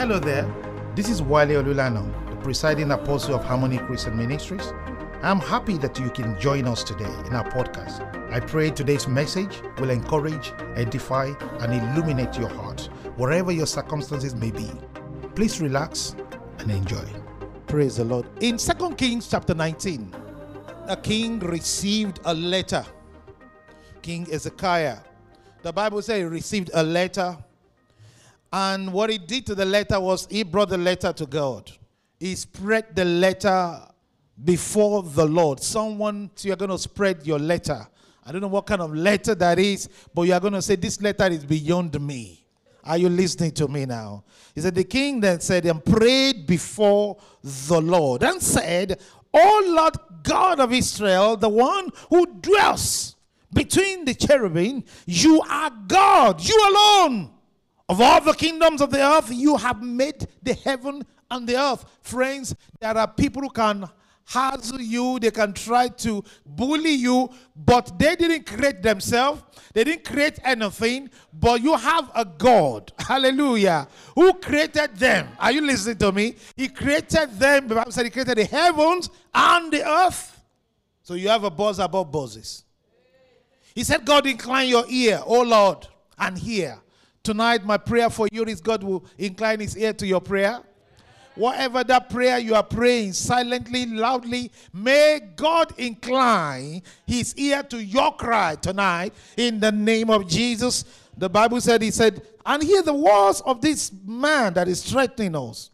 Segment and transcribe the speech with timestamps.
[0.00, 0.50] Hello there.
[0.94, 4.72] This is Wale Olulano, the presiding apostle of Harmony Christian Ministries.
[5.22, 8.00] I'm happy that you can join us today in our podcast.
[8.32, 14.50] I pray today's message will encourage, edify, and illuminate your heart, wherever your circumstances may
[14.50, 14.70] be.
[15.34, 16.16] Please relax
[16.60, 17.04] and enjoy.
[17.66, 18.26] Praise the Lord.
[18.42, 20.14] In 2 Kings chapter 19,
[20.88, 22.86] a king received a letter.
[24.00, 25.00] King Hezekiah.
[25.60, 27.36] The Bible says he received a letter.
[28.52, 31.70] And what he did to the letter was he brought the letter to God.
[32.18, 33.80] He spread the letter
[34.42, 35.60] before the Lord.
[35.60, 37.86] Someone, so you're going to spread your letter.
[38.24, 40.76] I don't know what kind of letter that is, but you are going to say,
[40.76, 42.44] This letter is beyond me.
[42.84, 44.24] Are you listening to me now?
[44.54, 49.00] He said, The king then said, and prayed before the Lord and said,
[49.32, 53.16] O Lord God of Israel, the one who dwells
[53.52, 57.30] between the cherubim, you are God, you alone.
[57.90, 61.84] Of all the kingdoms of the earth, you have made the heaven and the earth.
[62.02, 63.90] Friends, there are people who can
[64.24, 69.42] hassle you, they can try to bully you, but they didn't create themselves.
[69.72, 75.26] They didn't create anything, but you have a God, hallelujah, who created them.
[75.40, 76.36] Are you listening to me?
[76.54, 77.66] He created them.
[77.66, 80.40] The Bible said he created the heavens and the earth.
[81.02, 82.62] So you have a boss above bosses.
[83.74, 86.80] He said, God, incline your ear, oh Lord, and hear.
[87.30, 90.58] Tonight, my prayer for you is God will incline his ear to your prayer.
[91.36, 98.16] Whatever that prayer you are praying, silently, loudly, may God incline his ear to your
[98.16, 100.84] cry tonight in the name of Jesus.
[101.16, 105.36] The Bible said, He said, and hear the words of this man that is threatening
[105.36, 105.70] us.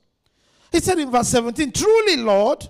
[0.71, 2.69] He said in verse 17, Truly, Lord,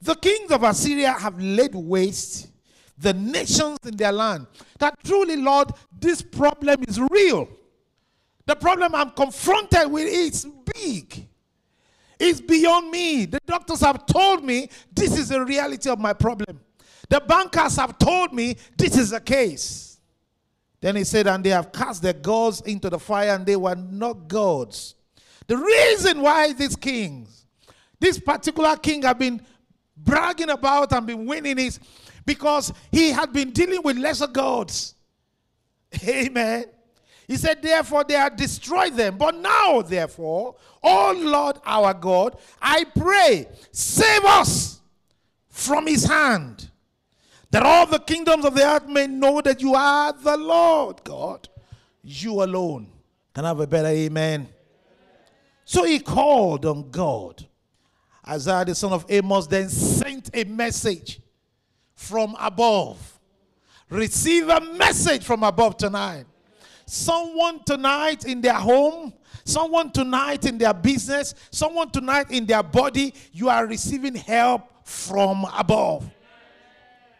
[0.00, 2.50] the kings of Assyria have laid waste
[2.98, 4.46] the nations in their land.
[4.78, 7.48] That truly, Lord, this problem is real.
[8.48, 11.28] The problem I'm confronted with is big.
[12.18, 13.26] It's beyond me.
[13.26, 16.58] The doctors have told me this is the reality of my problem.
[17.10, 19.98] The bankers have told me this is the case.
[20.80, 23.74] Then he said, and they have cast their gods into the fire, and they were
[23.74, 24.94] not gods.
[25.46, 27.44] The reason why these kings,
[28.00, 29.42] this particular king, have been
[29.94, 31.78] bragging about and been winning is
[32.24, 34.94] because he had been dealing with lesser gods.
[36.02, 36.64] Amen.
[37.28, 39.18] He said, Therefore, they have destroyed them.
[39.18, 44.80] But now, therefore, O Lord our God, I pray, save us
[45.50, 46.70] from his hand,
[47.50, 51.48] that all the kingdoms of the earth may know that you are the Lord God,
[52.02, 52.88] you alone.
[53.34, 54.48] Can I have a better amen?
[55.66, 57.46] So he called on God.
[58.26, 61.20] Isaiah, the son of Amoz, then sent a message
[61.94, 63.20] from above.
[63.90, 66.24] Receive a message from above tonight.
[66.90, 69.12] Someone tonight in their home,
[69.44, 75.44] someone tonight in their business, someone tonight in their body, you are receiving help from
[75.54, 76.10] above.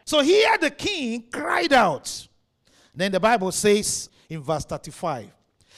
[0.07, 2.28] So here the king cried out.
[2.95, 5.28] Then the Bible says in verse 35,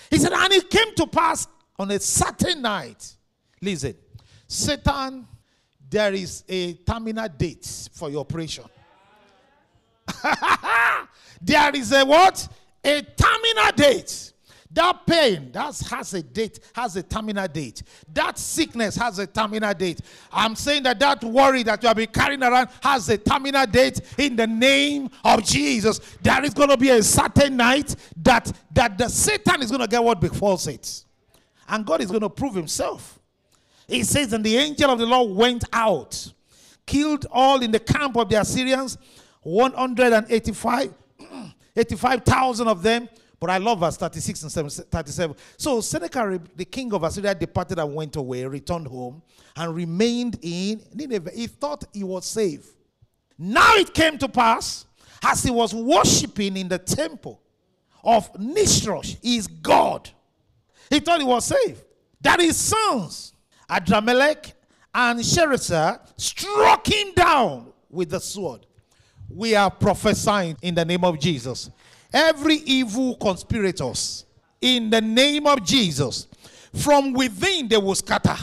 [0.09, 3.17] he said, And it came to pass on a certain night.
[3.61, 3.97] Listen,
[4.47, 5.27] Satan,
[5.91, 8.67] there is a terminal date for your operation.
[11.43, 12.49] there is a what?
[12.85, 14.33] A terminal date.
[14.73, 17.83] That pain that has a date, has a terminal date.
[18.13, 20.01] That sickness has a terminal date.
[20.33, 24.01] I'm saying that that worry that you have been carrying around has a terminal date
[24.17, 25.99] in the name of Jesus.
[26.23, 29.89] There is going to be a certain night that that the Satan is going to
[29.89, 31.05] get what befalls it,
[31.69, 33.19] and God is going to prove Himself.
[33.89, 36.33] He says, and the angel of the Lord went out,
[36.87, 38.99] killed all in the camp of the Assyrians,
[39.43, 40.95] 185
[41.81, 43.09] 85,000 of them.
[43.41, 45.35] But I love verse 36 and 37.
[45.57, 49.23] So Sennacherib, the king of Assyria, departed and went away, returned home,
[49.57, 51.31] and remained in Nineveh.
[51.35, 52.67] He thought he was safe.
[53.39, 54.85] Now it came to pass,
[55.23, 57.41] as he was worshiping in the temple
[58.05, 60.11] of Nisroch, his God,
[60.91, 61.83] he thought he was safe.
[62.21, 63.33] That his sons,
[63.71, 64.53] Adramelech
[64.95, 68.67] and Sharezer, struck him down with the sword
[69.31, 71.71] we are prophesying in the name of Jesus.
[72.13, 74.27] Every evil conspirators,
[74.61, 76.27] in the name of Jesus,
[76.75, 78.37] from within they will scatter.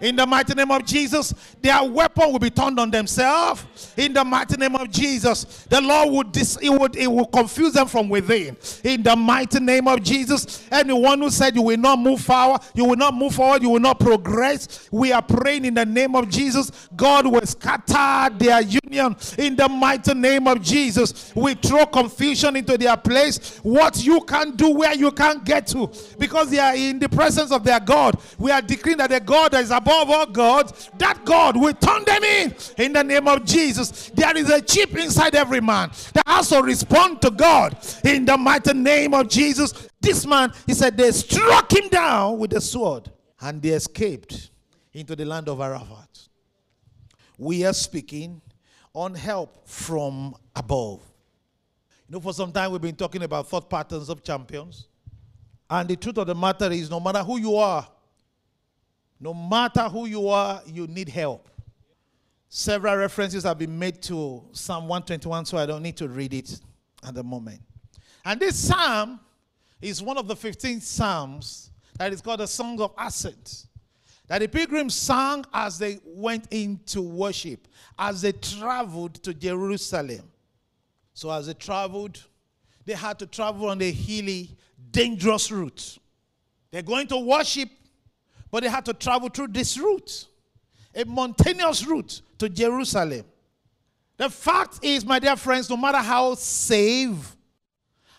[0.00, 1.32] In the mighty name of Jesus,
[1.62, 3.94] their weapon will be turned on themselves.
[3.96, 7.72] In the mighty name of Jesus, the Lord would dis- it would it will confuse
[7.72, 8.56] them from within.
[8.84, 12.84] In the mighty name of Jesus, anyone who said you will not move forward, you
[12.84, 14.88] will not move forward, you will not progress.
[14.90, 16.88] We are praying in the name of Jesus.
[16.94, 21.32] God will scatter their union in the mighty name of Jesus.
[21.34, 23.58] We throw confusion into their place.
[23.62, 27.50] What you can do, where you can't get to, because they are in the presence
[27.50, 28.18] of their God.
[28.38, 32.24] We are decreeing that the God that is all gods, that God will turn them
[32.24, 34.10] in in the name of Jesus.
[34.10, 38.36] There is a chip inside every man that has to respond to God in the
[38.36, 39.88] mighty name of Jesus.
[40.00, 43.10] This man, he said, they struck him down with the sword
[43.40, 44.50] and they escaped
[44.92, 46.28] into the land of Ararat.
[47.38, 48.40] We are speaking
[48.94, 51.02] on help from above.
[52.08, 54.88] You know, for some time we've been talking about thought patterns of champions.
[55.68, 57.86] And the truth of the matter is, no matter who you are,
[59.18, 61.48] no matter who you are, you need help.
[62.48, 66.60] Several references have been made to Psalm 121, so I don't need to read it
[67.06, 67.60] at the moment.
[68.24, 69.20] And this psalm
[69.80, 73.66] is one of the 15 psalms that is called the Song of Ascent.
[74.28, 77.68] That the pilgrims sang as they went into worship,
[77.98, 80.22] as they traveled to Jerusalem.
[81.14, 82.22] So, as they traveled,
[82.84, 84.56] they had to travel on a hilly,
[84.90, 85.98] dangerous route.
[86.70, 87.70] They're going to worship,
[88.50, 90.26] but they had to travel through this route,
[90.94, 93.24] a mountainous route to Jerusalem.
[94.16, 97.36] The fact is, my dear friends, no matter how safe,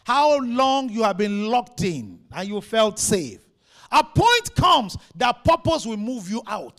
[0.05, 3.39] how long you have been locked in and you felt safe,
[3.91, 6.77] a point comes that purpose will move you out.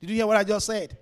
[0.00, 0.96] Did you hear what I just said?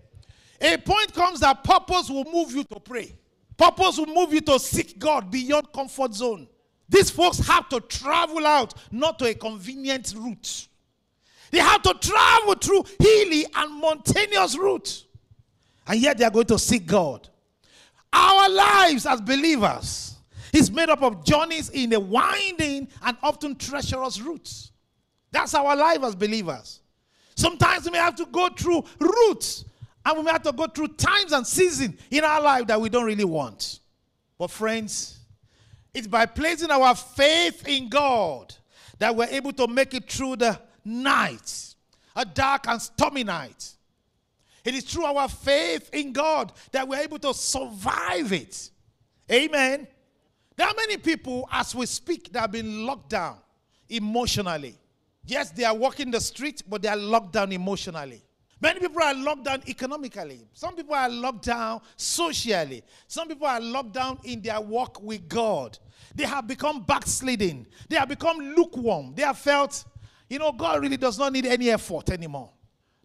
[0.61, 3.17] A point comes that purpose will move you to pray.
[3.57, 6.49] Purpose will move you to seek God beyond comfort zone.
[6.89, 10.69] These folks have to travel out, not to a convenient route.
[11.51, 15.05] They have to travel through hilly and mountainous route.
[15.87, 17.29] And yet they are going to seek God.
[18.13, 20.17] Our lives as believers
[20.53, 24.73] is made up of journeys in a winding and often treacherous routes.
[25.31, 26.81] That's our life as believers.
[27.35, 29.65] Sometimes we may have to go through routes
[30.05, 32.89] and we may have to go through times and seasons in our life that we
[32.89, 33.81] don't really want.
[34.39, 35.19] But, friends,
[35.93, 38.55] it's by placing our faith in God
[38.99, 41.75] that we're able to make it through the night,
[42.17, 43.75] a dark and stormy night.
[44.65, 48.71] It is through our faith in God that we're able to survive it.
[49.31, 49.87] Amen.
[50.57, 53.39] There are many people, as we speak, that have been locked down
[53.89, 54.77] emotionally.
[55.25, 58.23] Yes, they are walking the street, but they are locked down emotionally.
[58.61, 60.41] Many people are locked down economically.
[60.53, 62.83] Some people are locked down socially.
[63.07, 65.79] Some people are locked down in their walk with God.
[66.15, 67.67] They have become backsliding.
[67.89, 69.15] They have become lukewarm.
[69.15, 69.85] They have felt,
[70.29, 72.51] you know, God really does not need any effort anymore.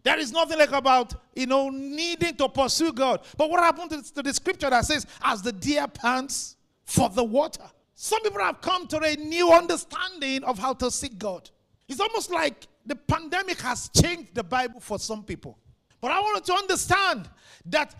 [0.02, 3.24] There is nothing like about, you know, needing to pursue God.
[3.38, 7.64] But what happened to, the scripture that says, as the deer pants for the water?
[7.94, 11.48] Some people have come to a new understanding of how to seek God.
[11.88, 15.58] It's almost like the pandemic has changed the Bible for some people.
[16.02, 17.30] But I want you to understand
[17.66, 17.94] that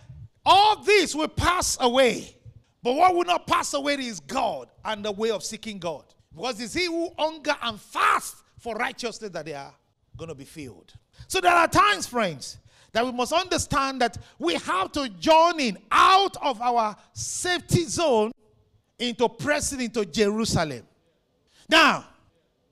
[0.45, 2.37] all this will pass away.
[2.83, 6.03] But what will not pass away is God and the way of seeking God.
[6.35, 9.71] Because it's He who hunger and fast for righteousness that they are
[10.17, 10.91] going to be filled.
[11.27, 12.57] So there are times, friends,
[12.93, 18.31] that we must understand that we have to journey out of our safety zone
[18.97, 20.81] into pressing into Jerusalem.
[21.69, 22.05] Now,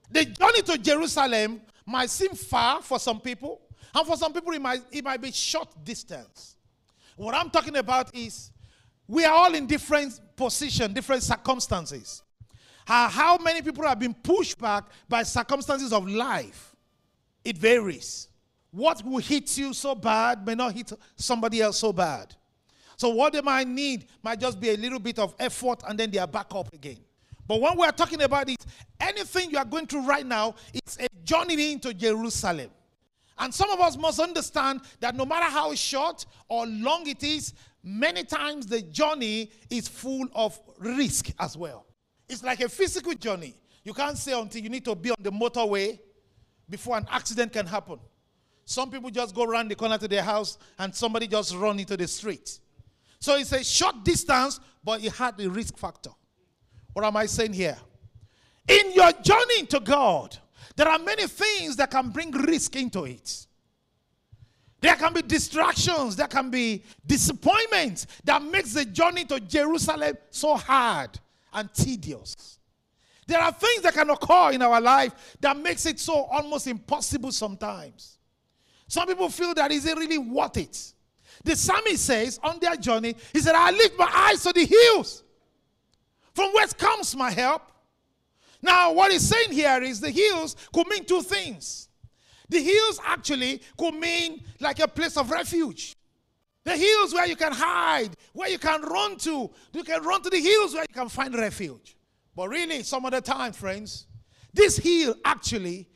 [0.09, 3.61] the journey to Jerusalem might seem far for some people,
[3.93, 6.55] and for some people, it might, it might be short distance.
[7.17, 8.49] What I'm talking about is
[9.07, 12.23] we are all in different positions, different circumstances.
[12.85, 16.75] How, how many people have been pushed back by circumstances of life?
[17.43, 18.27] It varies.
[18.71, 22.35] What will hit you so bad may not hit somebody else so bad.
[22.97, 26.11] So, what they might need might just be a little bit of effort and then
[26.11, 26.97] they are back up again.
[27.47, 28.65] But when we're talking about it,
[28.99, 32.69] anything you are going through right now is a journey into Jerusalem.
[33.37, 37.53] And some of us must understand that no matter how short or long it is,
[37.83, 41.85] many times the journey is full of risk as well.
[42.29, 43.55] It's like a physical journey.
[43.83, 45.99] You can't say until you need to be on the motorway
[46.69, 47.99] before an accident can happen.
[48.65, 51.97] Some people just go around the corner to their house and somebody just run into
[51.97, 52.59] the street.
[53.19, 56.11] So it's a short distance, but it had the risk factor.
[56.93, 57.77] What am I saying here?
[58.67, 60.37] In your journey to God,
[60.75, 63.47] there are many things that can bring risk into it.
[64.79, 70.55] There can be distractions, there can be disappointments that makes the journey to Jerusalem so
[70.55, 71.19] hard
[71.53, 72.59] and tedious.
[73.25, 77.31] There are things that can occur in our life that makes it so almost impossible
[77.31, 78.17] sometimes.
[78.87, 80.93] Some people feel that is it really worth it?
[81.43, 85.23] The psalmist says on their journey, he said, I lift my eyes to the hills.
[86.33, 87.61] From whence comes my help?
[88.61, 91.89] Now, what he's saying here is the hills could mean two things.
[92.49, 95.95] The hills actually could mean like a place of refuge.
[96.63, 99.49] The hills where you can hide, where you can run to.
[99.73, 101.97] You can run to the hills where you can find refuge.
[102.35, 104.07] But really, some of the time, friends,
[104.53, 105.89] this hill actually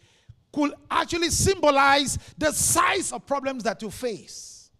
[0.52, 4.72] could actually symbolize the size of problems that you face.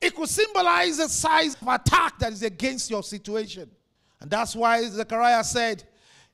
[0.00, 3.70] It could symbolize the size of attack that is against your situation.
[4.20, 5.84] And that's why Zechariah said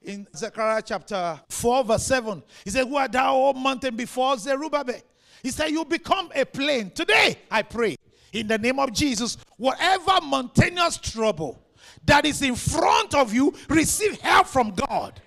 [0.02, 5.00] in Zechariah chapter 4, verse 7, he said, Who art thou, O mountain, before Zerubbabel?
[5.42, 6.90] He said, You become a plain.
[6.90, 7.96] Today, I pray,
[8.32, 11.62] in the name of Jesus, whatever mountainous trouble
[12.04, 15.20] that is in front of you, receive help from God.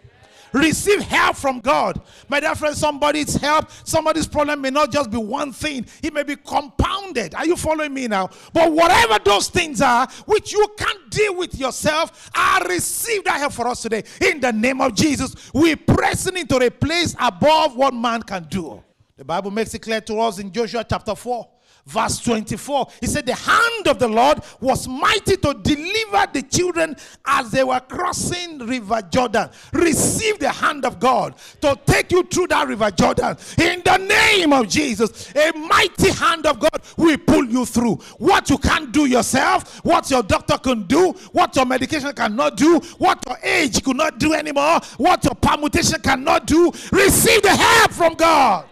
[0.53, 2.01] Receive help from God.
[2.27, 6.23] My dear friend, somebody's help, somebody's problem may not just be one thing, it may
[6.23, 7.33] be compounded.
[7.35, 8.29] Are you following me now?
[8.51, 13.53] But whatever those things are, which you can't deal with yourself, I receive that help
[13.53, 14.03] for us today.
[14.19, 18.83] In the name of Jesus, we're pressing into a place above what man can do.
[19.15, 21.47] The Bible makes it clear to us in Joshua chapter 4
[21.85, 22.87] verse 24.
[23.01, 26.95] He said, The hand of the Lord was mighty to deliver the children
[27.25, 29.49] as they were crossing River Jordan.
[29.73, 33.37] Receive the hand of God to take you through that River Jordan.
[33.57, 37.95] In the name of Jesus, a mighty hand of God will pull you through.
[38.17, 42.79] What you can't do yourself, what your doctor can do, what your medication cannot do,
[42.97, 47.91] what your age could not do anymore, what your permutation cannot do, receive the help
[47.91, 48.65] from God.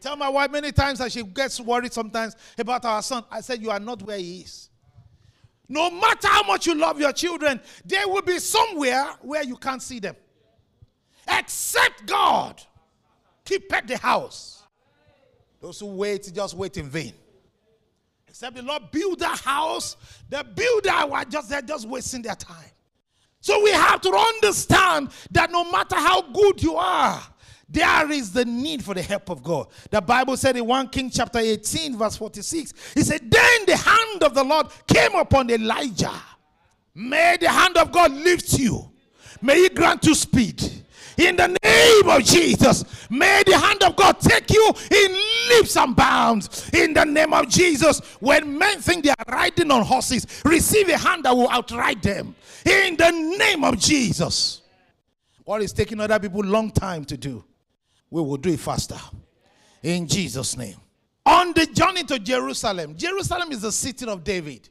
[0.00, 3.24] Tell my wife many times that she gets worried sometimes about our son.
[3.30, 4.70] I said, You are not where he is.
[5.68, 9.82] No matter how much you love your children, they will be somewhere where you can't
[9.82, 10.16] see them.
[11.28, 12.62] Except God.
[13.44, 14.62] Keep at the house.
[15.60, 17.12] Those who wait, just wait in vain.
[18.26, 19.96] Except the Lord build a house,
[20.28, 22.70] the builder were just they're just wasting their time.
[23.40, 27.22] So we have to understand that no matter how good you are,
[27.68, 29.68] there is the need for the help of God.
[29.90, 34.22] The Bible said in 1 King chapter 18, verse 46, he said, Then the hand
[34.22, 36.14] of the Lord came upon Elijah.
[36.94, 38.90] May the hand of God lift you.
[39.42, 40.62] May he grant you speed.
[41.18, 45.18] In the name of Jesus, may the hand of God take you in
[45.50, 46.70] leaps and bounds.
[46.72, 50.96] In the name of Jesus, when men think they are riding on horses, receive a
[50.96, 52.36] hand that will outride them.
[52.64, 54.62] In the name of Jesus.
[55.44, 57.44] What is taking other people long time to do?
[58.10, 58.98] We will do it faster.
[59.82, 60.76] In Jesus' name.
[61.26, 64.68] On the journey to Jerusalem, Jerusalem is the city of David.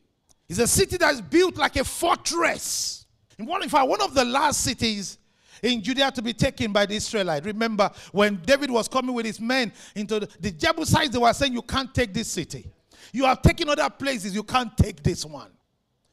[0.50, 3.06] It's a city that is built like a fortress.
[3.38, 5.18] In one, in fact, one of the last cities
[5.62, 7.46] in Judea to be taken by the Israelites.
[7.46, 11.54] Remember, when David was coming with his men into the, the Jebusites, they were saying,
[11.54, 12.72] You can't take this city.
[13.12, 15.52] You are taking other places, you can't take this one.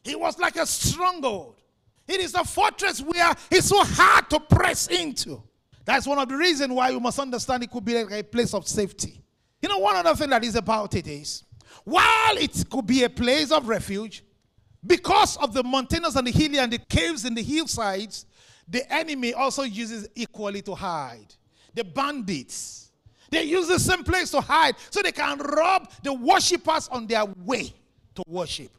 [0.05, 1.61] It was like a stronghold.
[2.07, 5.43] It is a fortress where it's so hard to press into.
[5.85, 8.55] That's one of the reasons why you must understand it could be like a place
[8.55, 9.23] of safety.
[9.61, 11.45] You know, one other thing that is about it is
[11.85, 14.25] while it could be a place of refuge,
[14.87, 18.27] because of the mountains and the hilly and the caves and the hillsides,
[18.69, 21.35] the enemy also uses equally to hide.
[21.75, 22.91] The bandits,
[23.31, 27.25] they use the same place to hide so they can rob the worshippers on their
[27.25, 27.75] way
[28.15, 28.71] to worship.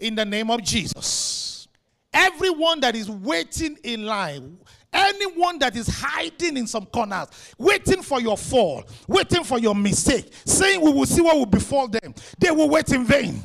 [0.00, 1.68] In the name of Jesus.
[2.12, 4.58] Everyone that is waiting in line,
[4.94, 7.26] Anyone that is hiding in some corners,
[7.58, 11.88] waiting for your fall, waiting for your mistake, saying we will see what will befall
[11.88, 13.42] them, they will wait in vain.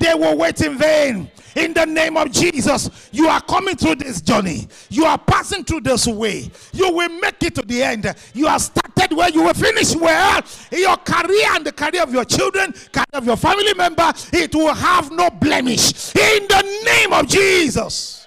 [0.00, 1.30] They will wait in vain.
[1.54, 4.66] In the name of Jesus, you are coming through this journey.
[4.88, 6.50] You are passing through this way.
[6.72, 8.14] You will make it to the end.
[8.32, 10.40] You are started where you will finish well.
[10.72, 14.74] Your career and the career of your children, career of your family member, it will
[14.74, 16.14] have no blemish.
[16.16, 18.19] In the name of Jesus.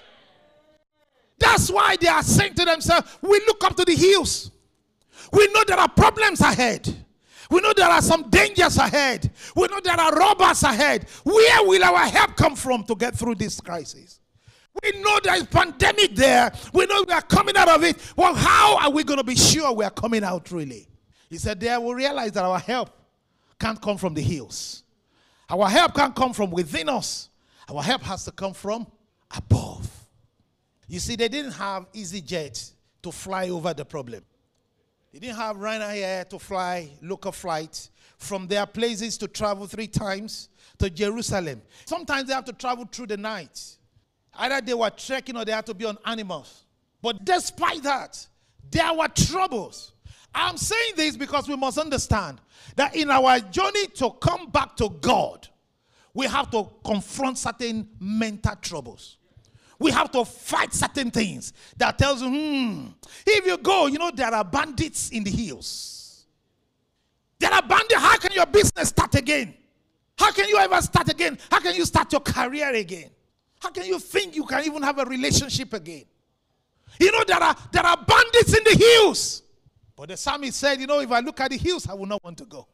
[1.44, 4.50] That's why they are saying to themselves, We look up to the hills.
[5.30, 6.88] We know there are problems ahead.
[7.50, 9.30] We know there are some dangers ahead.
[9.54, 11.06] We know there are robbers ahead.
[11.22, 14.20] Where will our help come from to get through this crisis?
[14.82, 16.50] We know there is pandemic there.
[16.72, 17.96] We know we are coming out of it.
[18.16, 20.88] Well, how are we going to be sure we are coming out really?
[21.28, 22.90] He said, There we realize that our help
[23.60, 24.82] can't come from the hills.
[25.50, 27.28] Our help can't come from within us.
[27.68, 28.86] Our help has to come from
[29.36, 29.73] above.
[30.86, 32.72] You see, they didn't have easy EasyJet
[33.02, 34.22] to fly over the problem.
[35.12, 39.86] They didn't have Ryanair air to fly local flights from their places to travel three
[39.86, 40.48] times
[40.78, 41.62] to Jerusalem.
[41.84, 43.76] Sometimes they have to travel through the night.
[44.36, 46.64] Either they were trekking or they had to be on animals.
[47.00, 48.26] But despite that,
[48.70, 49.92] there were troubles.
[50.34, 52.40] I'm saying this because we must understand
[52.74, 55.46] that in our journey to come back to God,
[56.12, 59.18] we have to confront certain mental troubles.
[59.78, 62.86] We have to fight certain things that tells you, hmm,
[63.26, 66.26] if you go, you know, there are bandits in the hills.
[67.38, 67.96] There are bandits.
[67.96, 69.54] How can your business start again?
[70.16, 71.38] How can you ever start again?
[71.50, 73.10] How can you start your career again?
[73.60, 76.04] How can you think you can even have a relationship again?
[77.00, 79.42] You know, there are there are bandits in the hills.
[79.96, 82.22] But the psalmist said, you know, if I look at the hills, I will not
[82.22, 82.66] want to go.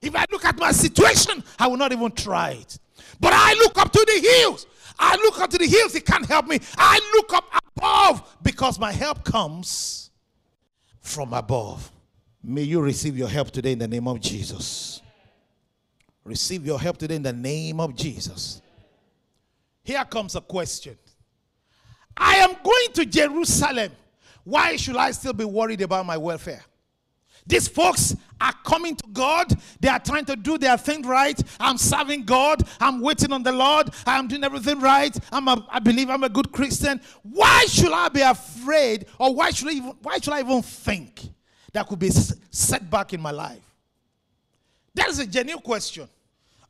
[0.00, 2.78] If I look at my situation, I will not even try it.
[3.18, 4.66] But I look up to the hills.
[4.98, 6.60] I look up to the hills, it can't help me.
[6.76, 7.44] I look up
[7.76, 10.10] above because my help comes
[11.00, 11.90] from above.
[12.42, 15.00] May you receive your help today in the name of Jesus.
[16.24, 18.62] Receive your help today in the name of Jesus.
[19.82, 20.96] Here comes a question
[22.16, 23.92] I am going to Jerusalem.
[24.44, 26.62] Why should I still be worried about my welfare?
[27.46, 29.52] These folks are coming to God.
[29.80, 31.40] They are trying to do their thing right.
[31.60, 32.66] I'm serving God.
[32.80, 33.90] I'm waiting on the Lord.
[34.06, 35.16] I'm doing everything right.
[35.30, 37.00] I'm a, I believe I'm a good Christian.
[37.22, 41.22] Why should I be afraid or why should I even, why should I even think
[41.72, 43.62] that could be setback in my life?
[44.94, 46.08] That is a genuine question.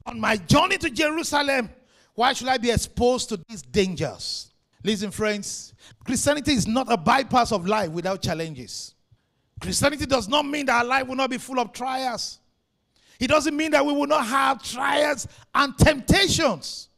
[0.06, 1.70] On my journey to Jerusalem,
[2.14, 4.50] why should I be exposed to these dangers?
[4.82, 5.72] Listen, friends,
[6.04, 8.93] Christianity is not a bypass of life without challenges.
[9.64, 12.38] Christianity does not mean that our life will not be full of trials.
[13.18, 16.90] It doesn't mean that we will not have trials and temptations.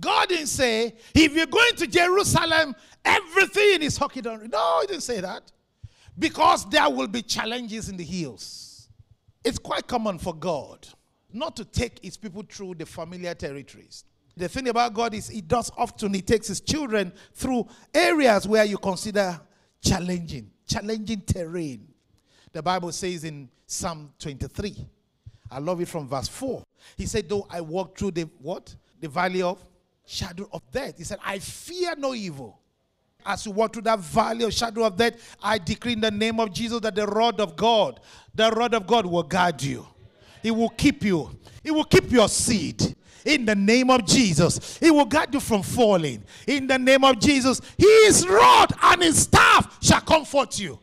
[0.00, 2.74] God didn't say, if you're going to Jerusalem,
[3.04, 4.48] everything is hockey down.
[4.50, 5.52] No, he didn't say that.
[6.18, 8.88] Because there will be challenges in the hills.
[9.44, 10.88] It's quite common for God
[11.32, 14.04] not to take his people through the familiar territories.
[14.36, 18.64] The thing about God is, He does often, He takes His children through areas where
[18.64, 19.40] you consider
[19.80, 21.86] challenging, challenging terrain.
[22.52, 24.76] The Bible says in Psalm 23,
[25.50, 26.62] I love it from verse 4.
[26.96, 28.74] He said, Though I walk through the what?
[29.00, 29.64] The valley of
[30.06, 30.98] shadow of death.
[30.98, 32.60] He said, I fear no evil.
[33.26, 36.40] As you walk through that valley of shadow of death, I decree in the name
[36.40, 38.00] of Jesus that the rod of God,
[38.34, 39.86] the rod of God will guard you.
[40.42, 41.30] It will keep you.
[41.62, 42.93] It will keep your seed
[43.24, 44.78] in the name of Jesus.
[44.78, 47.60] He will guard you from falling in the name of Jesus.
[47.76, 50.78] His rod and his staff shall comfort you.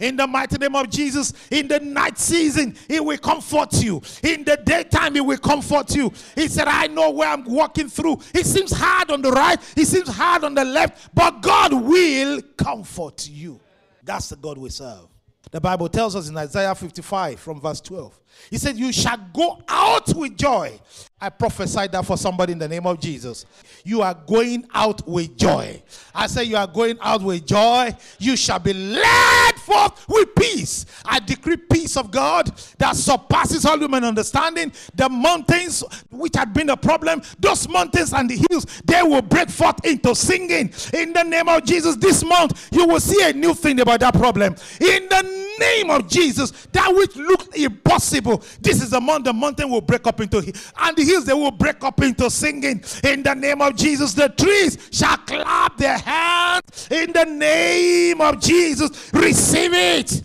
[0.00, 4.02] In the mighty name of Jesus, in the night season, He will comfort you.
[4.22, 6.12] In the daytime, He will comfort you.
[6.34, 8.18] He said, I know where I'm walking through.
[8.34, 12.42] It seems hard on the right, it seems hard on the left, but God will
[12.56, 13.60] comfort you.
[14.02, 15.06] That's the God we serve.
[15.50, 18.20] The Bible tells us in Isaiah 55 from verse 12.
[18.50, 20.78] He said, You shall go out with joy
[21.24, 23.46] I prophesied that for somebody in the name of Jesus.
[23.82, 25.82] You are going out with joy.
[26.14, 27.96] I say, You are going out with joy.
[28.18, 30.84] You shall be led forth with peace.
[31.02, 34.70] I decree peace of God that surpasses all human understanding.
[34.94, 39.48] The mountains which had been a problem, those mountains and the hills, they will break
[39.48, 40.74] forth into singing.
[40.92, 44.12] In the name of Jesus, this month, you will see a new thing about that
[44.12, 44.56] problem.
[44.78, 49.70] In the name of Jesus, that which looked impossible, this is the month the mountain
[49.70, 52.82] will break up into, and the hills they will break up into singing.
[53.02, 56.88] In the name of Jesus, the trees shall clap their hands.
[56.90, 60.22] In the name of Jesus, receive it.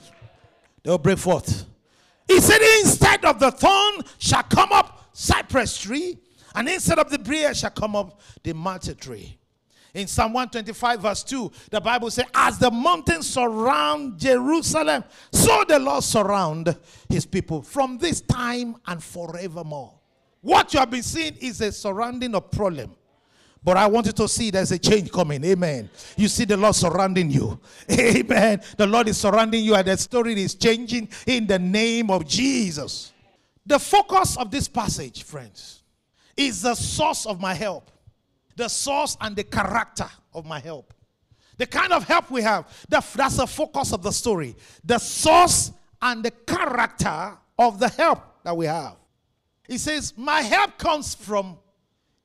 [0.83, 1.65] They will break forth.
[2.27, 6.19] He said, instead of the thorn shall come up cypress tree,
[6.53, 9.38] and instead of the briar shall come up the myrtle tree.
[9.93, 15.79] In Psalm 125, verse 2, the Bible says, As the mountains surround Jerusalem, so the
[15.79, 19.93] Lord surround his people from this time and forevermore.
[20.41, 22.95] What you have been seeing is a surrounding of problem.
[23.61, 25.43] But I want you to see there's a change coming.
[25.43, 25.89] Amen.
[26.15, 27.59] You see the Lord surrounding you.
[27.91, 28.61] Amen.
[28.77, 33.11] The Lord is surrounding you, and the story is changing in the name of Jesus.
[33.65, 35.83] The focus of this passage, friends,
[36.37, 37.91] is the source of my help,
[38.59, 40.93] the source and the character of my help.
[41.57, 44.55] The kind of help we have, that's the focus of the story.
[44.83, 48.97] The source and the character of the help that we have.
[49.67, 51.57] He says, My help comes from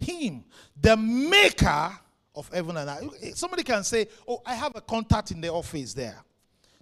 [0.01, 0.45] Him,
[0.81, 1.93] the maker
[2.35, 3.37] of heaven and earth.
[3.37, 6.19] Somebody can say, Oh, I have a contact in the office there.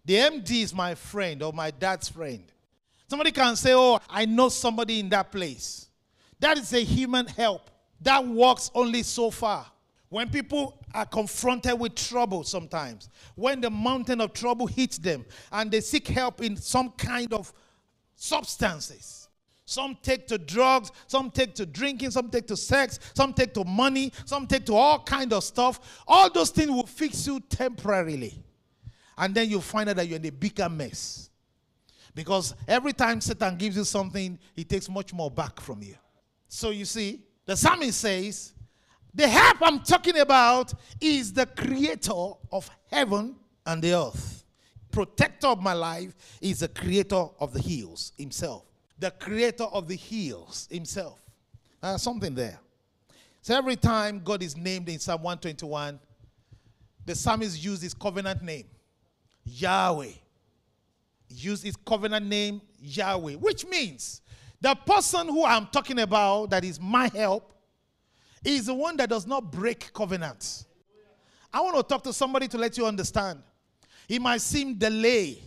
[0.05, 2.45] The MD is my friend or my dad's friend.
[3.07, 5.89] Somebody can say, Oh, I know somebody in that place.
[6.41, 7.71] That is a human help.
[8.03, 9.67] That works only so far.
[10.09, 15.71] When people are confronted with trouble sometimes, when the mountain of trouble hits them and
[15.71, 17.53] they seek help in some kind of
[18.15, 19.29] substances,
[19.65, 23.65] some take to drugs, some take to drinking, some take to sex, some take to
[23.65, 26.03] money, some take to all kind of stuff.
[26.07, 28.43] All those things will fix you temporarily.
[29.17, 31.31] And then you find out that you're in a bigger mess.
[32.15, 35.95] Because every time Satan gives you something, he takes much more back from you.
[36.49, 38.53] So you see, the psalmist says,
[39.15, 44.45] The help I'm talking about is the creator of heaven and the earth.
[44.91, 48.65] Protector of my life is the creator of the hills himself.
[48.99, 51.19] The creator of the hills himself.
[51.83, 52.59] Uh, something there.
[53.41, 55.99] So every time God is named in Psalm 121,
[57.05, 58.67] the psalmist used his covenant name,
[59.45, 60.13] Yahweh.
[61.29, 64.22] Use his covenant name, Yahweh, which means
[64.63, 67.53] the person who I'm talking about, that is my help,
[68.45, 70.67] is the one that does not break covenants.
[71.53, 73.43] I want to talk to somebody to let you understand.
[74.09, 75.39] It might seem delay.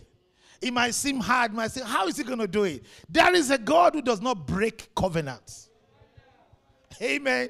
[0.60, 1.52] It might seem hard.
[1.52, 2.84] It might say, how is he going to do it?
[3.08, 5.70] There is a God who does not break covenants.
[7.00, 7.48] Amen.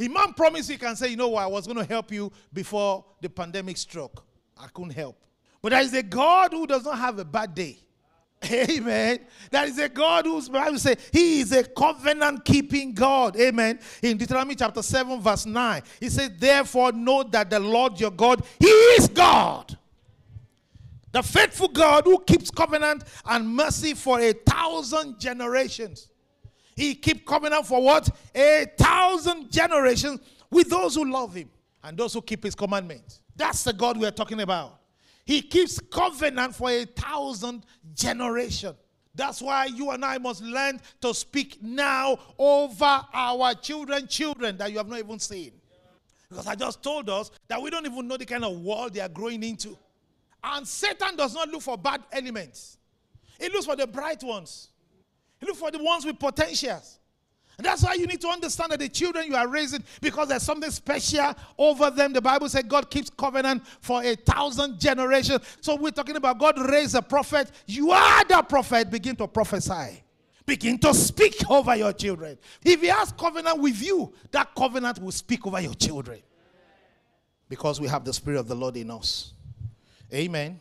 [0.00, 3.04] Imam promised he can say, you know what, I was going to help you before
[3.20, 4.24] the pandemic struck.
[4.56, 5.16] I couldn't help.
[5.60, 7.80] But there is a God who does not have a bad day.
[8.44, 9.20] Amen.
[9.50, 13.36] That is a God whose Bible say He is a covenant keeping God.
[13.38, 13.78] Amen.
[14.02, 18.42] In Deuteronomy chapter 7, verse 9, He says, Therefore, know that the Lord your God,
[18.58, 19.76] He is God.
[21.12, 26.08] The faithful God who keeps covenant and mercy for a thousand generations.
[26.76, 28.08] He keep covenant for what?
[28.34, 31.50] A thousand generations with those who love Him
[31.82, 33.20] and those who keep His commandments.
[33.36, 34.79] That's the God we're talking about.
[35.24, 38.74] He keeps covenant for a thousand generation.
[39.14, 44.70] That's why you and I must learn to speak now over our children, children that
[44.70, 45.52] you have not even seen.
[46.28, 49.00] Because I just told us that we don't even know the kind of world they
[49.00, 49.76] are growing into.
[50.42, 52.78] And Satan does not look for bad elements,
[53.38, 54.68] he looks for the bright ones,
[55.40, 56.99] he looks for the ones with potentials.
[57.60, 60.42] And that's why you need to understand that the children you are raising, because there's
[60.42, 62.14] something special over them.
[62.14, 65.42] The Bible said God keeps covenant for a thousand generations.
[65.60, 67.50] So we're talking about God raised a prophet.
[67.66, 68.90] You are the prophet.
[68.90, 70.02] Begin to prophesy.
[70.46, 72.38] Begin to speak over your children.
[72.64, 76.22] If he has covenant with you, that covenant will speak over your children.
[77.46, 79.34] Because we have the Spirit of the Lord in us.
[80.14, 80.58] Amen.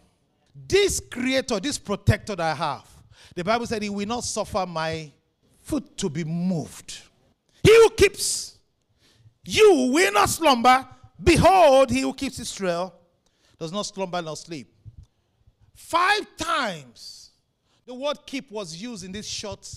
[0.68, 2.86] This creator, this protector that I have,
[3.36, 5.14] the Bible said he will not suffer my
[5.70, 7.00] foot to be moved.
[7.64, 8.58] He who keeps
[9.46, 10.88] you will not slumber.
[11.22, 12.94] Behold, he who keeps Israel
[13.60, 14.74] does not slumber nor sleep.
[15.76, 17.32] Five times
[17.86, 19.68] the word keep was used in this short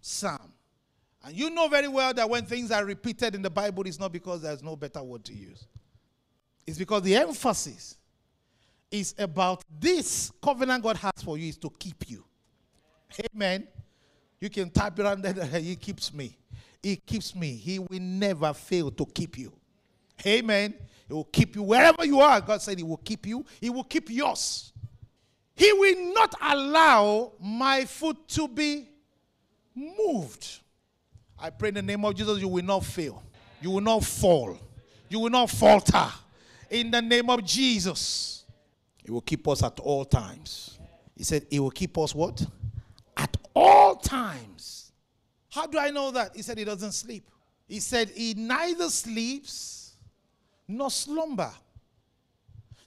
[0.00, 0.52] psalm.
[1.24, 4.12] And you know very well that when things are repeated in the Bible, it's not
[4.12, 5.66] because there's no better word to use.
[6.66, 7.96] It's because the emphasis
[8.90, 12.24] is about this covenant God has for you is to keep you.
[13.34, 13.66] Amen.
[14.44, 15.58] You can type it under there.
[15.58, 16.36] He keeps me.
[16.82, 17.56] He keeps me.
[17.56, 19.50] He will never fail to keep you.
[20.26, 20.74] Amen.
[21.08, 22.42] He will keep you wherever you are.
[22.42, 23.42] God said He will keep you.
[23.58, 24.74] He will keep yours.
[25.56, 28.86] He will not allow my foot to be
[29.74, 30.60] moved.
[31.38, 33.22] I pray in the name of Jesus, you will not fail.
[33.62, 34.58] You will not fall.
[35.08, 36.10] You will not falter.
[36.68, 38.44] In the name of Jesus.
[39.02, 40.78] He will keep us at all times.
[41.16, 42.44] He said, He will keep us what?
[43.16, 44.92] At all times.
[45.50, 46.34] How do I know that?
[46.34, 47.28] He said he doesn't sleep.
[47.68, 49.94] He said he neither sleeps
[50.66, 51.52] nor slumber.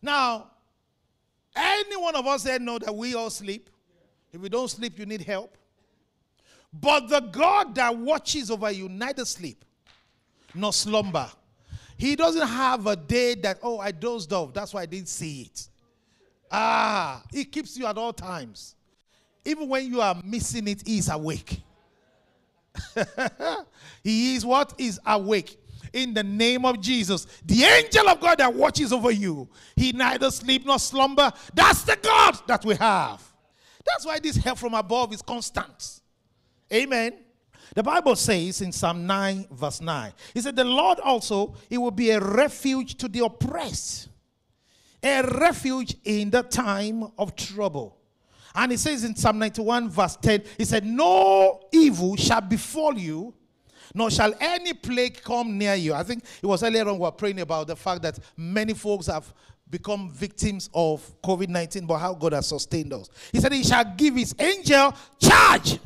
[0.01, 0.51] Now,
[1.55, 3.69] any one of us here know that we all sleep.
[4.31, 5.57] If you don't sleep, you need help.
[6.71, 9.63] But the God that watches over you neither sleep
[10.53, 11.29] nor slumber.
[11.97, 14.53] He doesn't have a day that, oh, I dozed off.
[14.53, 15.67] That's why I didn't see it.
[16.51, 18.75] Ah, he keeps you at all times.
[19.47, 21.61] Even when you are missing it, he is awake.
[24.03, 24.73] he is what?
[24.77, 25.57] Is awake.
[25.93, 27.25] In the name of Jesus.
[27.45, 29.47] The angel of God that watches over you.
[29.77, 31.31] He neither sleep nor slumber.
[31.53, 33.23] That's the God that we have.
[33.85, 36.01] That's why this help from above is constant.
[36.73, 37.13] Amen.
[37.73, 41.91] The Bible says in Psalm 9, verse 9, He said, The Lord also, He will
[41.91, 44.09] be a refuge to the oppressed,
[45.01, 47.96] a refuge in the time of trouble.
[48.55, 53.33] And he says in Psalm 91, verse 10, he said, No evil shall befall you,
[53.93, 55.93] nor shall any plague come near you.
[55.93, 59.07] I think it was earlier on we were praying about the fact that many folks
[59.07, 59.33] have
[59.69, 63.09] become victims of COVID 19, but how God has sustained us.
[63.31, 65.79] He said, He shall give His angel charge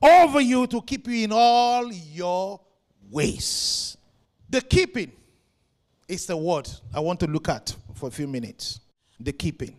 [0.00, 2.60] over you to keep you in all your
[3.10, 3.96] ways.
[4.48, 5.12] The keeping
[6.06, 8.80] is the word I want to look at for a few minutes.
[9.20, 9.76] The keeping.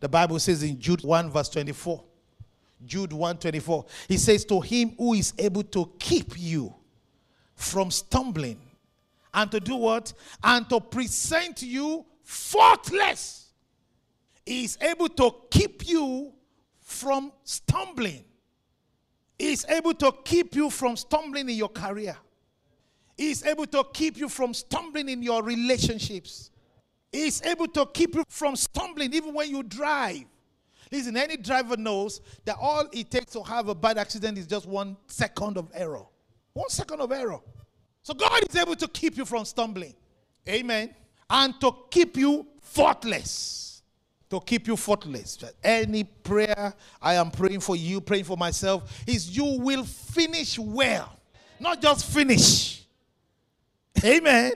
[0.00, 2.02] The Bible says in Jude 1, verse 24.
[2.84, 3.84] Jude 1 24.
[4.08, 6.74] He says, To him who is able to keep you
[7.54, 8.58] from stumbling
[9.32, 10.12] and to do what?
[10.42, 13.50] And to present you faultless
[14.46, 16.32] He is able to keep you
[16.80, 18.24] from stumbling.
[19.38, 22.16] He is able to keep you from stumbling in your career.
[23.16, 26.50] He is able to keep you from stumbling in your relationships.
[27.12, 30.24] Is able to keep you from stumbling even when you drive.
[30.92, 34.66] Listen, any driver knows that all it takes to have a bad accident is just
[34.66, 36.04] one second of error.
[36.52, 37.40] One second of error.
[38.02, 39.94] So God is able to keep you from stumbling.
[40.48, 40.94] Amen.
[41.28, 43.82] And to keep you faultless.
[44.30, 45.38] To keep you faultless.
[45.62, 51.12] Any prayer I am praying for you, praying for myself, is you will finish well.
[51.58, 52.84] Not just finish.
[54.04, 54.52] Amen.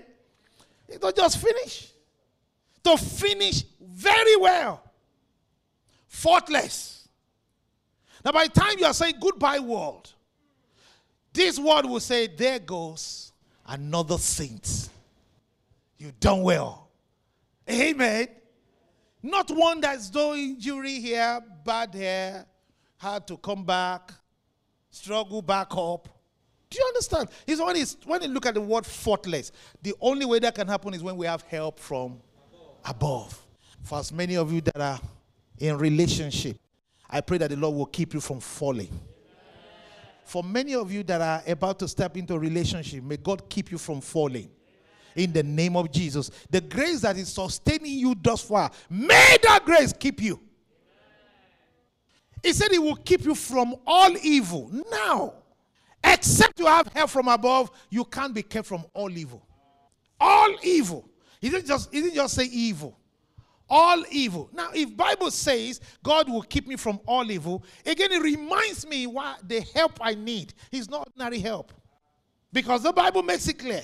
[0.89, 1.91] It's not just finish.
[2.85, 4.83] To finish very well.
[6.07, 7.09] Faultless.
[8.25, 10.13] Now, by the time you are saying goodbye, world,
[11.33, 13.33] this world will say, There goes
[13.67, 14.89] another saint.
[15.99, 16.89] You've done well.
[17.71, 18.29] Amen.
[19.23, 22.45] Not one that's doing injury here, bad here,
[22.99, 24.13] had to come back,
[24.91, 26.09] struggle back up.
[26.69, 27.29] Do you understand?
[27.47, 29.51] It's when, it's, when you look at the word faultless,
[29.83, 32.21] the only way that can happen is when we have help from
[32.85, 33.41] above.
[33.83, 35.01] For as many of you that are
[35.59, 36.59] in relationship,
[37.09, 38.89] I pray that the Lord will keep you from falling.
[40.25, 43.71] For many of you that are about to step into a relationship, may God keep
[43.71, 44.51] you from falling
[45.15, 46.31] in the name of Jesus.
[46.51, 50.41] The grace that is sustaining you thus far, may that grace keep you.
[52.43, 54.71] He said he will keep you from all evil.
[54.91, 55.35] Now,
[56.03, 59.47] except you have help from above, you can't be kept from all evil.
[60.21, 61.09] All evil.
[61.45, 62.99] He didn't just, he didn't just say evil.
[63.69, 64.49] All evil.
[64.51, 69.07] Now, if Bible says God will keep me from all evil, again it reminds me
[69.07, 71.71] what the help I need is not ordinary help.
[72.51, 73.83] Because the Bible makes it clear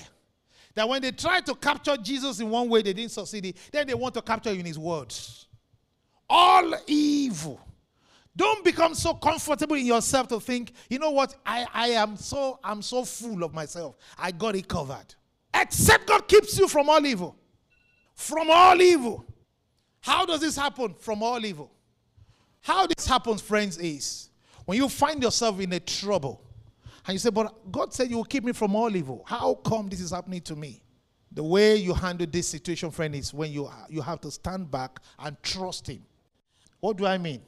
[0.73, 3.55] that when they try to capture Jesus in one way, they didn't succeed.
[3.71, 5.45] Then they want to capture you in his words.
[6.27, 7.61] All evil.
[8.35, 12.59] Don't become so comfortable in yourself to think, you know what, I, I am so
[12.63, 13.97] I'm so full of myself.
[14.17, 15.13] I got it covered.
[15.53, 17.37] Except God keeps you from all evil.
[18.21, 19.25] From all evil.
[19.99, 20.93] How does this happen?
[20.99, 21.71] From all evil.
[22.61, 24.29] How this happens, friends, is
[24.65, 26.39] when you find yourself in a trouble,
[27.07, 29.23] and you say, But God said you will keep me from all evil.
[29.25, 30.83] How come this is happening to me?
[31.31, 34.99] The way you handle this situation, friend, is when you, you have to stand back
[35.17, 36.03] and trust Him.
[36.79, 37.41] What do I mean?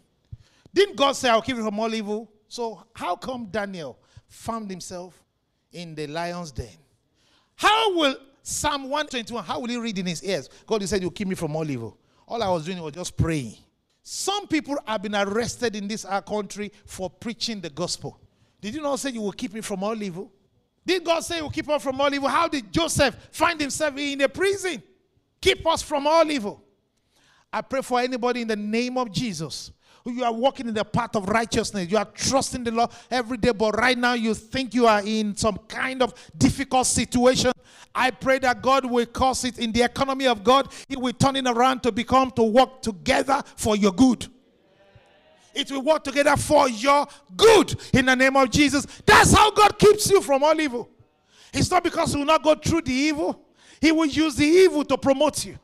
[0.74, 2.32] Didn't God say, I'll keep you from all evil?
[2.48, 5.22] So, how come Daniel found himself
[5.72, 6.78] in the lion's den?
[7.56, 10.50] How will Psalm 121, how will he read in his ears?
[10.68, 11.98] God, you said you'll keep me from all evil.
[12.28, 13.56] All I was doing was just praying.
[14.04, 18.20] Some people have been arrested in this our country for preaching the gospel.
[18.60, 20.30] Did you not say you will keep me from all evil?
[20.86, 22.28] Did God say he will keep us from all evil?
[22.28, 24.84] How did Joseph find himself in a prison?
[25.40, 26.62] Keep us from all evil.
[27.52, 29.72] I pray for anybody in the name of Jesus
[30.06, 31.90] you are walking in the path of righteousness.
[31.90, 35.36] You are trusting the Lord every day, but right now you think you are in
[35.36, 37.52] some kind of difficult situation.
[37.96, 40.72] I pray that God will cause it in the economy of God.
[40.90, 44.28] It will turn it around to become to work together for your good
[45.54, 48.86] it will work together for your good in the name of Jesus.
[49.06, 50.90] That's how God keeps you from all evil.
[51.54, 53.40] It's not because you will not go through the evil,
[53.80, 55.58] He will use the evil to promote you.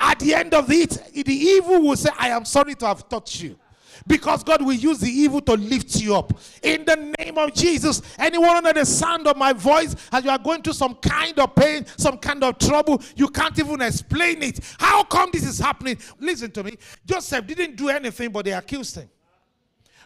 [0.00, 3.42] At the end of it, the evil will say, I am sorry to have touched
[3.42, 3.58] you.
[4.06, 6.32] Because God will use the evil to lift you up.
[6.62, 10.38] In the name of Jesus, anyone under the sound of my voice, as you are
[10.38, 14.60] going through some kind of pain, some kind of trouble, you can't even explain it.
[14.78, 15.98] How come this is happening?
[16.20, 16.78] Listen to me.
[17.04, 19.10] Joseph didn't do anything, but they accused him.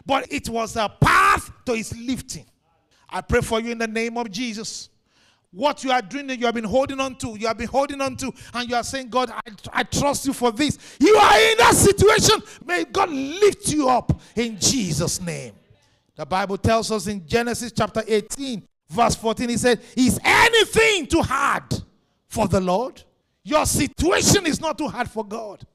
[0.05, 2.45] But it was a path to his lifting.
[3.09, 4.89] I pray for you in the name of Jesus.
[5.53, 8.15] What you are doing, you have been holding on to, you have been holding on
[8.17, 10.97] to, and you are saying, God, I, I trust you for this.
[10.99, 12.41] You are in that situation.
[12.65, 15.53] May God lift you up in Jesus' name.
[16.15, 21.21] The Bible tells us in Genesis chapter 18, verse 14, He said, Is anything too
[21.21, 21.65] hard
[22.27, 23.03] for the Lord?
[23.43, 25.67] Your situation is not too hard for God.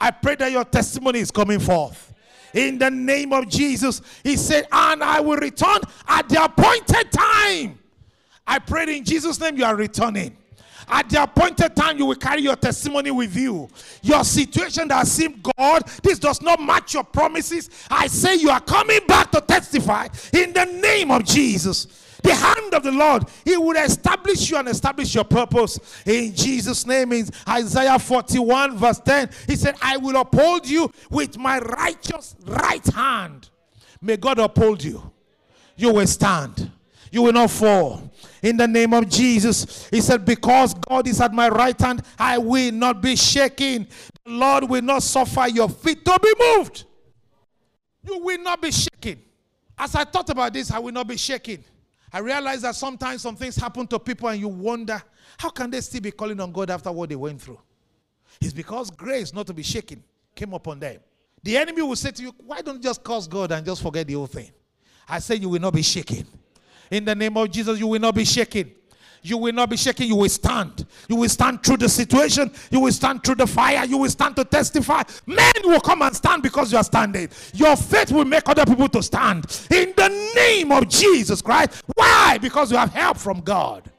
[0.00, 2.12] I pray that your testimony is coming forth.
[2.52, 7.79] In the name of Jesus, He said, And I will return at the appointed time.
[8.50, 10.36] I prayed in Jesus' name you are returning.
[10.88, 13.68] At the appointed time, you will carry your testimony with you.
[14.02, 17.70] Your situation that seemed God, this does not match your promises.
[17.88, 21.86] I say you are coming back to testify in the name of Jesus.
[22.24, 26.84] The hand of the Lord, He will establish you and establish your purpose in Jesus'
[26.84, 27.12] name.
[27.12, 32.84] In Isaiah 41, verse 10, He said, I will uphold you with my righteous right
[32.88, 33.48] hand.
[34.02, 35.12] May God uphold you.
[35.76, 36.72] You will stand
[37.10, 38.10] You will not fall.
[38.42, 42.38] In the name of Jesus, he said, Because God is at my right hand, I
[42.38, 43.88] will not be shaken.
[44.24, 46.84] The Lord will not suffer your feet to be moved.
[48.02, 49.20] You will not be shaken.
[49.76, 51.64] As I thought about this, I will not be shaken.
[52.12, 55.02] I realized that sometimes some things happen to people and you wonder,
[55.38, 57.60] how can they still be calling on God after what they went through?
[58.40, 60.02] It's because grace, not to be shaken,
[60.34, 60.98] came upon them.
[61.42, 64.06] The enemy will say to you, Why don't you just curse God and just forget
[64.06, 64.50] the whole thing?
[65.08, 66.26] I say, You will not be shaken.
[66.90, 68.72] In the name of Jesus, you will not be shaken.
[69.22, 70.06] You will not be shaken.
[70.06, 70.86] You will stand.
[71.08, 72.50] You will stand through the situation.
[72.70, 73.84] You will stand through the fire.
[73.84, 75.02] You will stand to testify.
[75.26, 77.28] Men will come and stand because you are standing.
[77.54, 79.44] Your faith will make other people to stand.
[79.70, 81.82] In the name of Jesus Christ.
[81.94, 82.38] Why?
[82.40, 83.90] Because you have help from God,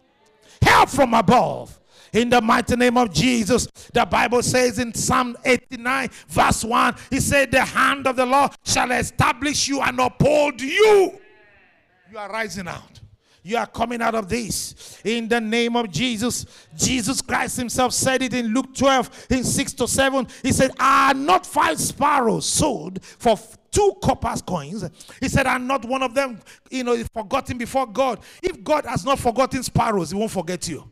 [0.62, 1.78] help from above.
[2.14, 7.22] In the mighty name of Jesus, the Bible says in Psalm 89, verse 1, He
[7.22, 11.21] said, The hand of the Lord shall establish you and uphold you.
[12.12, 13.00] You are rising out.
[13.42, 16.46] You are coming out of this in the name of Jesus.
[16.76, 20.28] Jesus Christ Himself said it in Luke 12, in 6 to 7.
[20.44, 23.40] He said, Are not five sparrows sold for
[23.72, 24.84] two copper coins?
[25.22, 28.20] He said, Are not one of them, you know, forgotten before God?
[28.44, 30.92] If God has not forgotten sparrows, He won't forget you.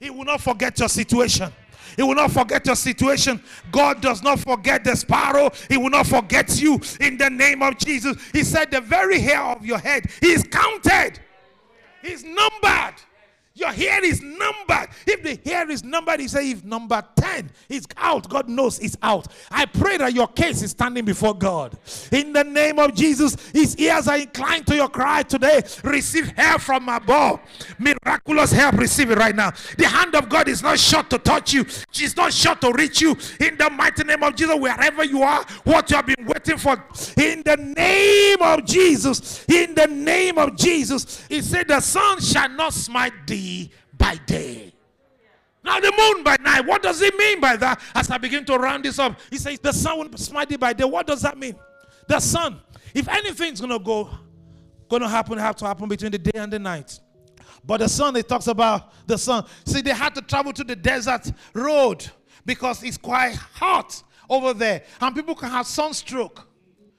[0.00, 1.52] He will not forget your situation.
[1.96, 3.42] He will not forget your situation.
[3.70, 5.50] God does not forget the sparrow.
[5.68, 8.16] He will not forget you in the name of Jesus.
[8.32, 11.20] He said, The very hair of your head is counted.
[12.02, 12.94] He's numbered.
[13.56, 14.90] Your hair is numbered.
[15.06, 18.98] If the hair is numbered, he said, if number 10 is out, God knows it's
[19.02, 19.28] out.
[19.50, 21.76] I pray that your case is standing before God.
[22.12, 25.62] In the name of Jesus, his ears are inclined to your cry today.
[25.82, 27.40] Receive help from above.
[27.78, 29.52] Miraculous help, receive it right now.
[29.78, 33.00] The hand of God is not short to touch you, she's not short to reach
[33.00, 33.16] you.
[33.40, 36.72] In the mighty name of Jesus, wherever you are, what you have been waiting for.
[37.16, 42.50] In the name of Jesus, in the name of Jesus, he said, The sun shall
[42.50, 43.45] not smite thee
[43.96, 44.72] by day.
[45.66, 46.64] Now the moon by night.
[46.64, 47.80] What does it mean by that?
[47.94, 50.72] As I begin to round this up, he says the sun will smite thee by
[50.72, 50.84] day.
[50.84, 51.56] What does that mean?
[52.08, 52.60] The sun.
[52.94, 54.08] If anything's gonna go,
[54.88, 57.00] gonna happen, have to happen between the day and the night.
[57.64, 59.44] But the sun, it talks about the sun.
[59.64, 62.06] See, they had to travel to the desert road
[62.44, 66.46] because it's quite hot over there, and people can have sunstroke.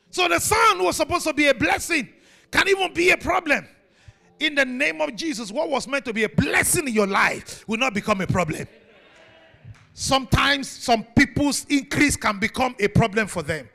[0.10, 2.10] So the sun was supposed to be a blessing,
[2.52, 3.66] can even be a problem
[4.40, 7.68] in the name of Jesus, what was meant to be a blessing in your life
[7.68, 8.68] will not become a problem.
[9.94, 13.68] Sometimes some people's increase can become a problem for them.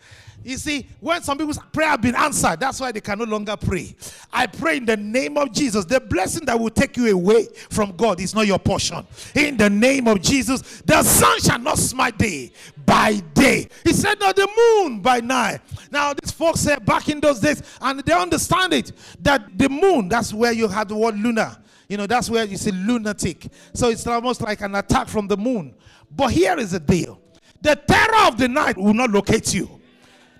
[0.45, 3.57] You see, when some people's prayer have been answered, that's why they can no longer
[3.57, 3.95] pray.
[4.33, 5.85] I pray in the name of Jesus.
[5.85, 9.07] The blessing that will take you away from God is not your portion.
[9.35, 12.53] In the name of Jesus, the sun shall not smite thee
[12.85, 13.69] by day.
[13.85, 15.61] He said, not the moon by night.
[15.91, 20.09] Now, these folks said back in those days, and they understand it, that the moon,
[20.09, 21.57] that's where you have the word lunar.
[21.89, 23.49] You know, that's where you see lunatic.
[23.75, 25.75] So it's almost like an attack from the moon.
[26.11, 27.21] But here is the deal
[27.63, 29.71] the terror of the night will not locate you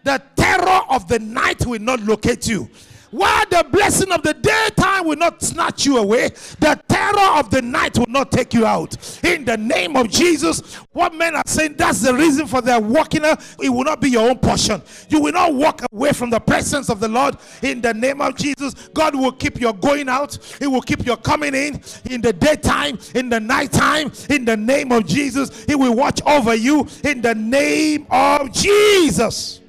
[0.05, 2.69] the terror of the night will not locate you.
[3.13, 7.61] While the blessing of the daytime will not snatch you away, the terror of the
[7.61, 8.97] night will not take you out.
[9.23, 13.21] In the name of Jesus, what men are saying, that's the reason for their walking.
[13.23, 14.81] It will not be your own portion.
[15.11, 17.37] You will not walk away from the presence of the Lord.
[17.61, 21.19] In the name of Jesus, God will keep your going out, He will keep your
[21.19, 24.11] coming in in the daytime, in the nighttime.
[24.31, 26.87] In the name of Jesus, He will watch over you.
[27.05, 29.62] In the name of Jesus.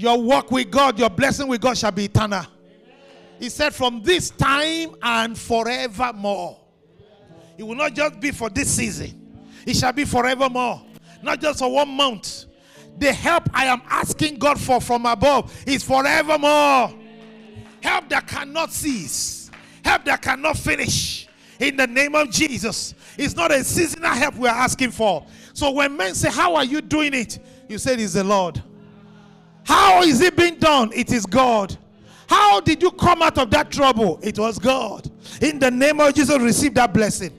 [0.00, 2.46] Your walk with God, your blessing with God shall be eternal.
[3.38, 6.58] He said, from this time and forevermore.
[7.58, 10.80] It will not just be for this season, it shall be forevermore.
[11.22, 12.46] Not just for one month.
[12.96, 16.94] The help I am asking God for from above is forevermore.
[17.82, 19.50] Help that cannot cease,
[19.84, 21.28] help that cannot finish.
[21.58, 22.94] In the name of Jesus.
[23.18, 25.26] It's not a seasonal help we are asking for.
[25.52, 27.38] So when men say, How are you doing it?
[27.68, 28.62] You said, It's the Lord.
[29.70, 30.90] How is it being done?
[30.92, 31.78] It is God.
[32.28, 34.18] How did you come out of that trouble?
[34.20, 35.08] It was God.
[35.40, 37.30] In the name of Jesus, receive that blessing.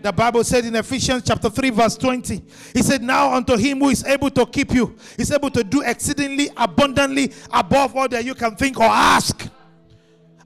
[0.00, 2.42] The Bible said in Ephesians chapter 3, verse 20,
[2.74, 5.82] He said, Now unto him who is able to keep you, is able to do
[5.82, 9.48] exceedingly abundantly above all that you can think or ask.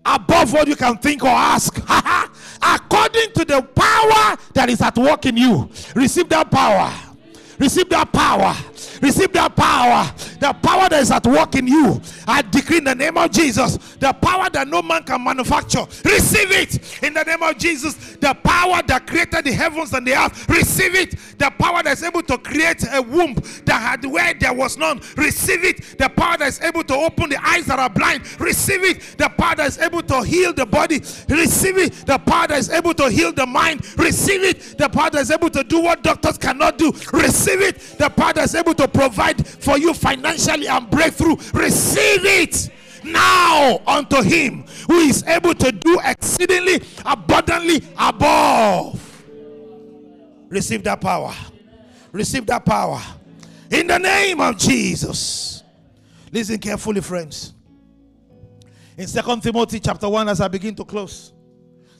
[0.07, 1.77] Above what you can think or ask.
[2.63, 5.69] According to the power that is at work in you.
[5.95, 6.91] Receive that power.
[7.59, 8.57] Receive that power.
[9.05, 10.11] Receive that power.
[10.40, 12.01] The power that is at work in you.
[12.27, 13.77] I decree in the name of Jesus.
[13.97, 15.85] The power that no man can manufacture.
[16.07, 18.17] Receive it in the name of Jesus.
[18.17, 20.48] The power that created the heavens and the earth.
[20.48, 21.19] Receive it.
[21.38, 23.35] The power that is able to create a womb
[23.67, 25.02] that had where there was none.
[25.19, 25.98] Receive it.
[25.98, 28.23] The power that is able to open the eyes that are blind.
[28.40, 29.19] Receive it.
[29.19, 31.00] The power that is able to heal the body.
[31.29, 31.92] Receive it.
[32.07, 33.85] The power that is able to heal the mind.
[33.98, 34.79] Receive it.
[34.79, 36.90] The power that is able to do what doctors cannot do.
[37.13, 37.79] Receive it.
[37.98, 41.37] The power that is able to provide for you financially and breakthrough.
[41.53, 42.71] Receive it
[43.05, 49.01] now unto him who is able to do exceedingly abundantly above.
[50.49, 51.35] Receive that power.
[52.13, 53.03] Receive that power.
[53.71, 55.63] In the name of Jesus.
[56.31, 57.55] Listen carefully, friends.
[58.97, 61.33] In Second Timothy chapter 1, as I begin to close.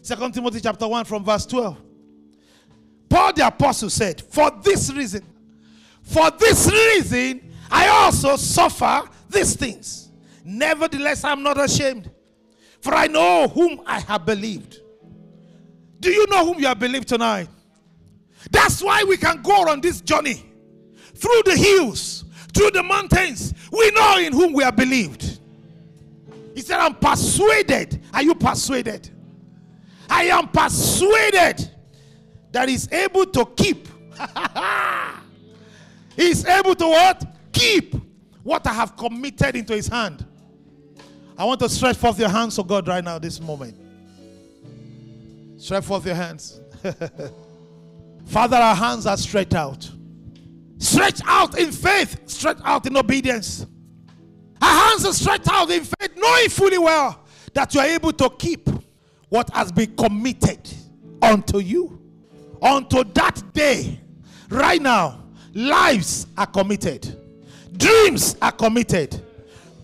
[0.01, 1.77] Second Timothy chapter 1 from verse 12.
[3.09, 5.25] Paul the apostle said, For this reason,
[6.05, 10.11] for this reason, I also suffer these things.
[10.45, 12.11] Nevertheless, I'm not ashamed,
[12.81, 14.79] for I know whom I have believed.
[16.01, 17.49] Do you know whom you have believed tonight?
[18.51, 20.45] That's why we can go on this journey
[21.15, 22.25] through the hills,
[22.55, 23.55] through the mountains.
[23.73, 25.41] We know in whom we have believed.
[26.55, 28.03] He said, I'm persuaded.
[28.13, 29.11] Are you persuaded?
[30.09, 31.71] I am persuaded
[32.53, 33.89] that he's able to keep.
[36.17, 37.25] he's able to what?
[37.53, 37.97] Keep
[38.43, 40.27] what I have committed into his hand.
[41.37, 43.77] I want to stretch forth your hands to God right now, this moment.
[45.57, 46.61] Stretch forth your hands.
[48.27, 49.91] Father, our hands are stretched out.
[50.79, 53.67] Stretch out in faith, stretch out in obedience.
[54.61, 58.31] Our hands are stretched out in faith, knowing fully well that you are able to
[58.31, 58.69] keep
[59.29, 60.69] what has been committed
[61.23, 62.01] unto you.
[62.63, 64.01] Unto that day,
[64.49, 65.24] right now,
[65.55, 67.19] lives are committed,
[67.77, 69.23] dreams are committed,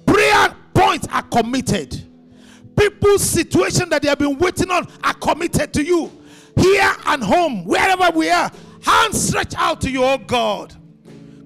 [0.06, 2.02] prayer points are committed,
[2.76, 6.10] people's situation that they have been waiting on are committed to you.
[6.56, 8.50] Here and home, wherever we are,
[8.82, 10.74] hands stretch out to you, oh God.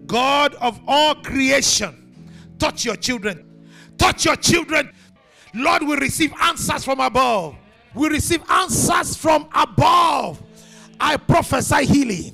[0.06, 2.12] God of all creation,
[2.58, 3.50] touch your children.
[3.96, 4.92] Touch your children.
[5.54, 7.56] Lord, we receive answers from above.
[7.94, 10.42] We receive answers from above.
[11.00, 12.32] I prophesy healing.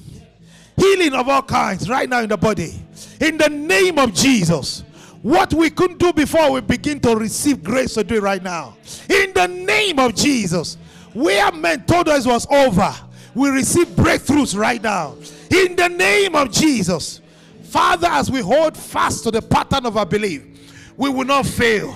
[0.80, 2.74] Healing of all kinds right now in the body.
[3.20, 4.82] In the name of Jesus.
[5.20, 8.76] What we couldn't do before, we begin to receive grace to do it right now.
[9.10, 10.78] In the name of Jesus.
[11.12, 12.94] Where men told us was over,
[13.34, 15.16] we receive breakthroughs right now.
[15.50, 17.20] In the name of Jesus.
[17.64, 20.42] Father, as we hold fast to the pattern of our belief,
[20.96, 21.94] we will not fail,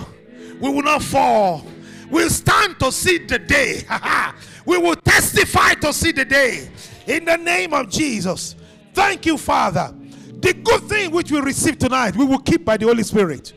[0.61, 1.64] we will not fall.
[2.11, 3.82] We'll stand to see the day.
[4.66, 6.68] we will testify to see the day.
[7.07, 8.57] In the name of Jesus.
[8.95, 9.92] Thank you, Father.
[10.40, 13.53] The good thing which we receive tonight, we will keep by the Holy Spirit.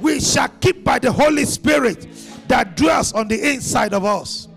[0.00, 2.06] We shall keep by the Holy Spirit
[2.48, 4.48] that dwells on the inside of us.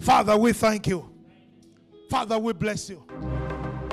[0.00, 1.08] Father, we thank you.
[2.10, 3.02] Father, we bless you.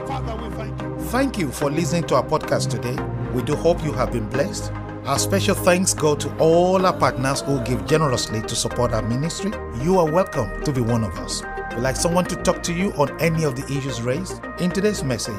[0.06, 1.00] Father, we thank you.
[1.06, 2.96] Thank you for listening to our podcast today.
[3.34, 4.72] We do hope you have been blessed.
[5.06, 9.52] Our special thanks go to all our partners who give generously to support our ministry.
[9.82, 11.44] You are welcome to be one of us.
[11.74, 15.04] Would like someone to talk to you on any of the issues raised in today's
[15.04, 15.36] message?